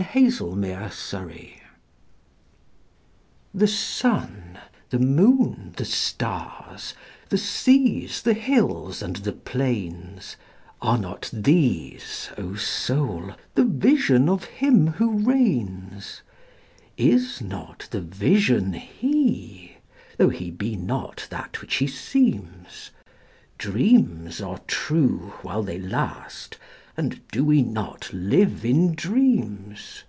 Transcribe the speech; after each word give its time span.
The 0.00 0.04
Higher 0.04 0.30
Pantheism 0.32 1.50
THE 3.52 3.66
SUN, 3.68 4.58
the 4.88 4.98
moon, 4.98 5.74
the 5.76 5.84
stars, 5.84 6.94
the 7.28 7.36
seas, 7.36 8.22
the 8.22 8.32
hills 8.32 9.02
and 9.02 9.16
the 9.16 9.32
plains—Are 9.34 10.96
not 10.96 11.28
these, 11.34 12.30
O 12.38 12.54
Soul, 12.54 13.32
the 13.54 13.64
Vision 13.66 14.30
of 14.30 14.44
Him 14.44 14.86
who 14.92 15.18
reigns? 15.18 16.22
Is 16.96 17.42
not 17.42 17.86
the 17.90 18.00
Vision 18.00 18.72
He? 18.72 19.72
tho' 20.16 20.30
He 20.30 20.50
be 20.50 20.76
not 20.76 21.26
that 21.28 21.60
which 21.60 21.74
He 21.74 21.86
seems? 21.86 22.90
Dreams 23.58 24.40
are 24.40 24.60
true 24.60 25.34
while 25.42 25.62
they 25.62 25.78
last, 25.78 26.56
and 26.96 27.20
do 27.28 27.44
we 27.44 27.62
not 27.62 28.12
live 28.12 28.62
in 28.64 28.94
dreams? 28.94 30.02